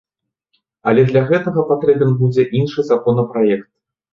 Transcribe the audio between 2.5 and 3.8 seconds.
іншы законапраект.